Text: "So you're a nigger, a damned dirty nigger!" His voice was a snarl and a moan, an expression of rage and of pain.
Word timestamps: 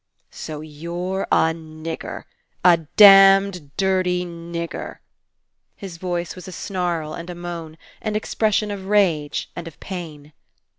"So 0.31 0.61
you're 0.61 1.27
a 1.31 1.53
nigger, 1.53 2.23
a 2.65 2.77
damned 2.95 3.69
dirty 3.77 4.25
nigger!" 4.25 4.97
His 5.75 5.97
voice 5.97 6.35
was 6.35 6.47
a 6.47 6.51
snarl 6.51 7.13
and 7.13 7.29
a 7.29 7.35
moan, 7.35 7.77
an 8.01 8.15
expression 8.15 8.71
of 8.71 8.87
rage 8.87 9.51
and 9.55 9.67
of 9.67 9.79
pain. 9.79 10.33